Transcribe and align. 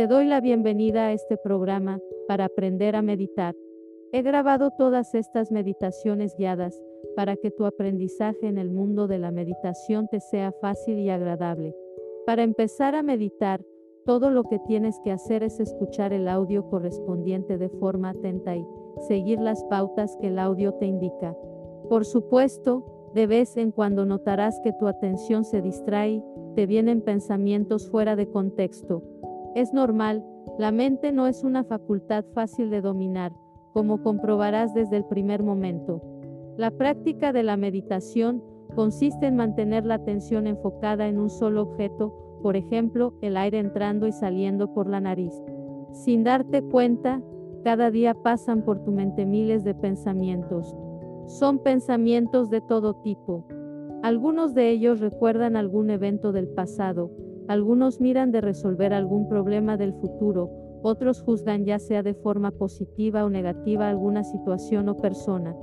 Te 0.00 0.06
doy 0.06 0.24
la 0.24 0.40
bienvenida 0.40 1.08
a 1.08 1.12
este 1.12 1.36
programa 1.36 2.00
para 2.26 2.46
aprender 2.46 2.96
a 2.96 3.02
meditar. 3.02 3.54
He 4.12 4.22
grabado 4.22 4.70
todas 4.70 5.14
estas 5.14 5.52
meditaciones 5.52 6.34
guiadas 6.38 6.80
para 7.14 7.36
que 7.36 7.50
tu 7.50 7.66
aprendizaje 7.66 8.46
en 8.46 8.56
el 8.56 8.70
mundo 8.70 9.08
de 9.08 9.18
la 9.18 9.30
meditación 9.30 10.08
te 10.08 10.20
sea 10.20 10.52
fácil 10.52 10.98
y 11.00 11.10
agradable. 11.10 11.76
Para 12.24 12.44
empezar 12.44 12.94
a 12.94 13.02
meditar, 13.02 13.62
todo 14.06 14.30
lo 14.30 14.44
que 14.44 14.58
tienes 14.60 14.98
que 15.04 15.12
hacer 15.12 15.42
es 15.42 15.60
escuchar 15.60 16.14
el 16.14 16.28
audio 16.28 16.66
correspondiente 16.70 17.58
de 17.58 17.68
forma 17.68 18.08
atenta 18.08 18.56
y 18.56 18.64
seguir 19.06 19.38
las 19.38 19.62
pautas 19.64 20.16
que 20.18 20.28
el 20.28 20.38
audio 20.38 20.72
te 20.76 20.86
indica. 20.86 21.36
Por 21.90 22.06
supuesto, 22.06 23.10
de 23.14 23.26
vez 23.26 23.58
en 23.58 23.70
cuando 23.70 24.06
notarás 24.06 24.58
que 24.64 24.72
tu 24.72 24.86
atención 24.86 25.44
se 25.44 25.60
distrae, 25.60 26.24
te 26.54 26.64
vienen 26.64 27.02
pensamientos 27.02 27.90
fuera 27.90 28.16
de 28.16 28.30
contexto. 28.30 29.02
Es 29.54 29.72
normal, 29.72 30.24
la 30.58 30.70
mente 30.70 31.10
no 31.10 31.26
es 31.26 31.42
una 31.42 31.64
facultad 31.64 32.24
fácil 32.34 32.70
de 32.70 32.80
dominar, 32.80 33.32
como 33.72 34.02
comprobarás 34.02 34.74
desde 34.74 34.96
el 34.96 35.04
primer 35.04 35.42
momento. 35.42 36.00
La 36.56 36.70
práctica 36.70 37.32
de 37.32 37.42
la 37.42 37.56
meditación 37.56 38.44
consiste 38.74 39.26
en 39.26 39.36
mantener 39.36 39.84
la 39.84 39.94
atención 39.94 40.46
enfocada 40.46 41.08
en 41.08 41.18
un 41.18 41.30
solo 41.30 41.62
objeto, 41.62 42.38
por 42.42 42.56
ejemplo, 42.56 43.14
el 43.22 43.36
aire 43.36 43.58
entrando 43.58 44.06
y 44.06 44.12
saliendo 44.12 44.72
por 44.72 44.88
la 44.88 45.00
nariz. 45.00 45.32
Sin 45.92 46.22
darte 46.22 46.62
cuenta, 46.62 47.20
cada 47.64 47.90
día 47.90 48.14
pasan 48.14 48.62
por 48.64 48.84
tu 48.84 48.92
mente 48.92 49.26
miles 49.26 49.64
de 49.64 49.74
pensamientos. 49.74 50.76
Son 51.26 51.58
pensamientos 51.58 52.50
de 52.50 52.60
todo 52.60 52.94
tipo. 53.02 53.44
Algunos 54.02 54.54
de 54.54 54.70
ellos 54.70 55.00
recuerdan 55.00 55.56
algún 55.56 55.90
evento 55.90 56.32
del 56.32 56.48
pasado, 56.48 57.10
algunos 57.50 58.00
miran 58.00 58.30
de 58.30 58.40
resolver 58.40 58.94
algún 58.94 59.28
problema 59.28 59.76
del 59.76 59.92
futuro, 59.92 60.52
otros 60.84 61.20
juzgan 61.20 61.64
ya 61.64 61.80
sea 61.80 62.04
de 62.04 62.14
forma 62.14 62.52
positiva 62.52 63.24
o 63.24 63.28
negativa 63.28 63.88
alguna 63.88 64.22
situación 64.22 64.88
o 64.88 64.96
persona. 64.96 65.56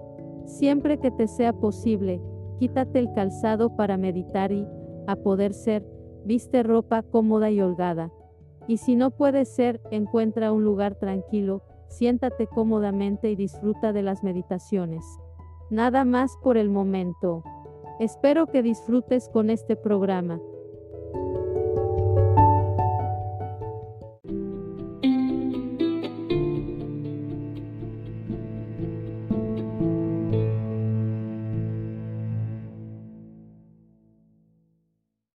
Siempre 0.43 0.97
que 0.97 1.11
te 1.11 1.30
sea 1.30 1.53
posible, 1.53 2.21
quítate 2.59 2.99
el 2.99 3.13
calzado 3.13 3.77
para 3.77 3.95
meditar 3.95 4.52
y, 4.52 4.67
a 5.08 5.15
poder 5.15 5.53
ser, 5.53 5.85
viste 6.25 6.61
ropa 6.61 7.03
cómoda 7.03 7.52
y 7.52 7.61
holgada. 7.61 8.11
Y 8.67 8.80
si 8.80 8.97
no 8.97 9.11
puede 9.11 9.45
ser, 9.45 9.80
encuentra 9.89 10.52
un 10.52 10.65
lugar 10.65 10.95
tranquilo, 10.95 11.63
siéntate 11.88 12.47
cómodamente 12.47 13.31
y 13.31 13.38
disfruta 13.38 13.93
de 13.93 14.03
las 14.03 14.25
meditaciones. 14.25 15.05
Nada 15.69 16.03
más 16.03 16.35
por 16.43 16.58
el 16.58 16.69
momento. 16.69 17.45
Espero 18.02 18.45
que 18.47 18.61
disfrutes 18.61 19.30
con 19.30 19.49
este 19.49 19.77
programa. 19.77 20.41